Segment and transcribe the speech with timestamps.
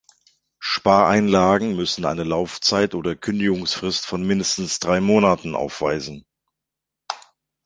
[0.59, 6.25] Spareinlagen müssen eine Laufzeit oder Kündigungsfrist von mindestens drei Monaten aufweisen.